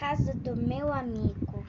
[0.00, 1.62] casa do meu amigo.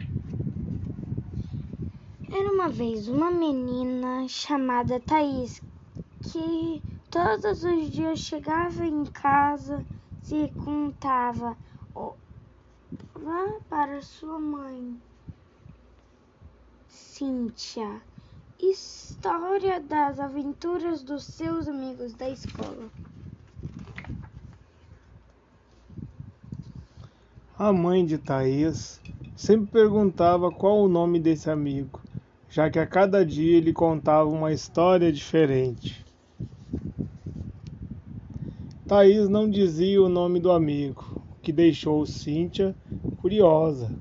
[2.31, 5.61] Era uma vez uma menina chamada Thaís
[6.21, 9.83] que todos os dias chegava em casa
[10.31, 11.57] e contava
[13.69, 14.97] para sua mãe,
[16.87, 18.01] Cíntia,
[18.57, 22.89] história das aventuras dos seus amigos da escola.
[27.63, 28.99] A mãe de Thaís
[29.35, 32.01] sempre perguntava qual o nome desse amigo,
[32.49, 36.03] já que a cada dia ele contava uma história diferente.
[38.87, 42.75] Thaís não dizia o nome do amigo, o que deixou Cíntia
[43.15, 43.93] curiosa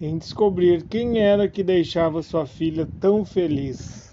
[0.00, 4.11] em descobrir quem era que deixava sua filha tão feliz.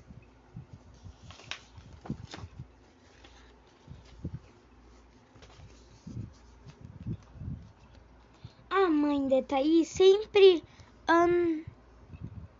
[9.19, 10.63] Mãe de Thaís sempre
[11.09, 11.63] um,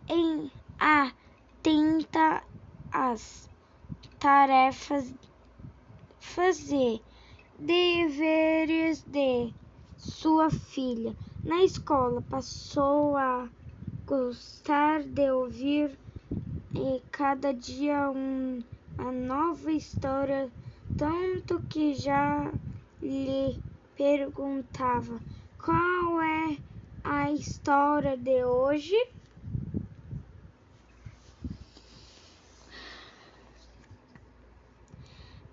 [0.08, 2.42] em atenta
[2.92, 3.48] às
[4.18, 5.14] tarefas,
[6.18, 7.00] fazer
[7.58, 9.52] deveres de
[9.96, 11.16] sua filha.
[11.44, 13.48] Na escola passou a
[14.06, 15.96] gostar de ouvir
[16.74, 18.62] e cada dia um,
[18.98, 20.50] uma nova história,
[20.98, 22.52] tanto que já
[23.00, 23.58] lhe
[23.96, 25.20] perguntava
[25.62, 26.58] qual é
[27.04, 28.96] a história de hoje?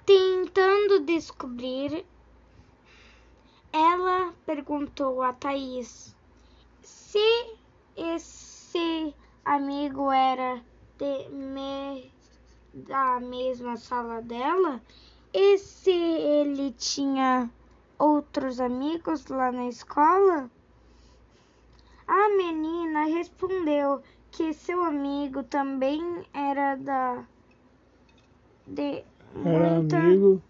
[0.05, 2.05] Tentando descobrir,
[3.73, 6.15] ela perguntou a Thaís
[6.81, 7.57] se
[7.97, 10.63] esse amigo era
[10.97, 12.13] de me,
[12.73, 14.81] da mesma sala dela
[15.33, 17.51] e se ele tinha
[17.99, 20.49] outros amigos lá na escola?
[22.07, 26.01] A menina respondeu que seu amigo também
[26.33, 27.25] era da
[28.65, 30.41] de muita, amigo.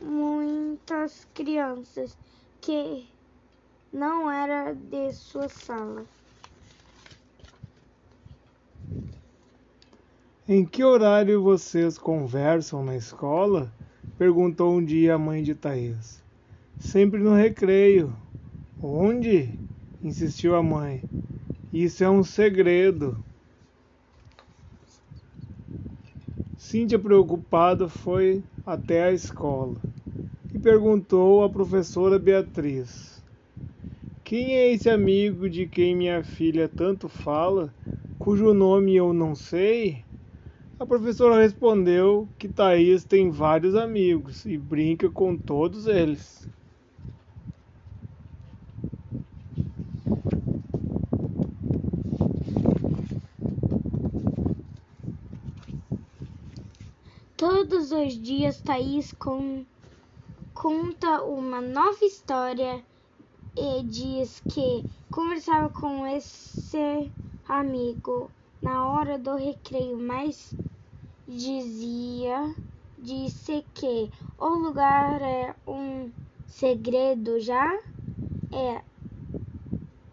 [0.00, 2.16] muitas crianças
[2.60, 3.08] que
[3.92, 6.04] não era de sua sala.
[10.48, 13.72] Em que horário vocês conversam na escola?
[14.18, 16.19] perguntou um dia a mãe de Thaís.
[16.80, 18.12] Sempre no recreio.
[18.82, 19.50] Onde?
[20.02, 21.04] insistiu a mãe.
[21.72, 23.14] Isso é um segredo.
[26.56, 29.78] Cíntia, preocupada, foi até a escola
[30.54, 33.22] e perguntou à professora Beatriz:
[34.24, 37.72] Quem é esse amigo de quem minha filha tanto fala,
[38.18, 40.02] cujo nome eu não sei?
[40.78, 46.48] A professora respondeu que Thaís tem vários amigos e brinca com todos eles.
[57.40, 59.64] Todos os dias Thaís com,
[60.52, 62.84] conta uma nova história
[63.56, 67.10] e diz que conversava com esse
[67.48, 68.30] amigo
[68.60, 70.54] na hora do recreio, mas
[71.26, 72.54] dizia
[72.98, 76.12] disse que o lugar é um
[76.44, 77.74] segredo já
[78.52, 78.84] é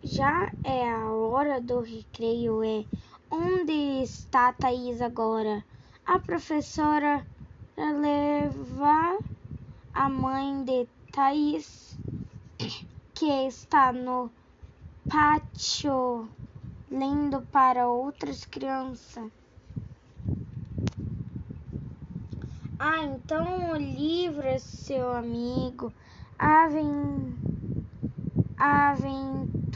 [0.01, 2.85] já é a hora do recreio é
[3.29, 5.61] onde está Thaís agora
[6.07, 7.27] a professora
[7.75, 9.19] leva
[9.93, 11.99] a mãe de Thaís,
[13.13, 14.31] que está no
[15.09, 16.29] pátio
[16.89, 19.29] lendo para outras crianças.
[22.79, 25.91] Ah, então o livro é seu amigo.
[26.39, 27.35] Aven...
[28.57, 29.67] Aventureiro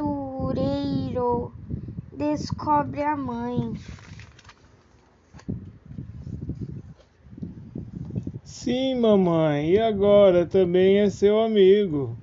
[2.14, 3.76] descobre a mãe.
[8.64, 12.16] Sim, mamãe, e agora também é seu amigo.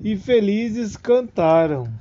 [0.00, 1.92] E felizes cantaram.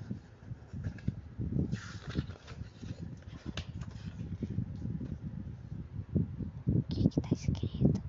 [6.67, 7.99] O que está escrito?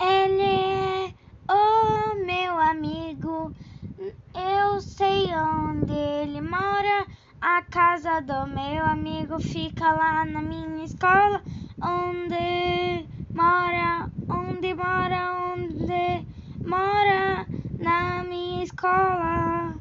[0.00, 1.12] Ele é
[1.52, 3.52] o meu amigo.
[4.36, 7.08] Eu sei onde ele mora.
[7.40, 11.42] A casa do meu amigo fica lá na minha escola,
[11.82, 13.04] onde
[13.34, 16.24] mora, onde mora, onde
[16.64, 17.46] mora
[17.78, 19.74] na minha escola,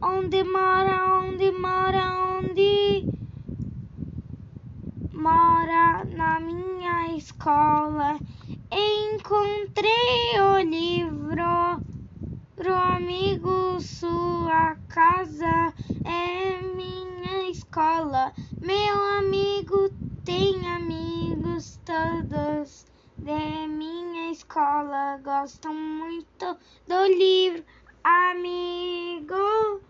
[0.00, 2.04] onde mora, onde mora,
[2.38, 3.04] onde
[5.12, 8.18] mora na minha escola.
[8.70, 10.40] Encontrei
[25.22, 26.56] gostam muito
[26.86, 27.64] do livro.
[28.02, 29.80] Amigo,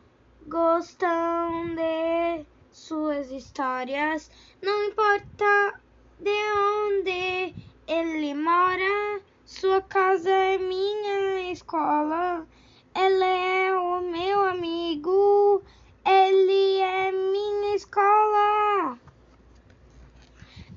[0.47, 4.31] gostam de suas histórias.
[4.61, 5.81] Não importa
[6.21, 7.55] de onde
[7.87, 12.47] ele mora, sua casa é minha escola.
[12.95, 15.63] Ele é o meu amigo,
[16.05, 18.99] ele é minha escola.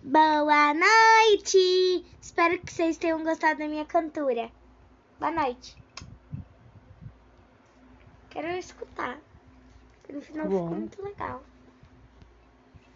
[0.04, 2.06] Boa noite!
[2.38, 4.52] Espero que vocês tenham gostado da minha cantora.
[5.18, 5.74] Boa noite.
[8.30, 9.18] Quero escutar.
[10.12, 10.64] No final Bom.
[10.64, 11.42] ficou muito legal.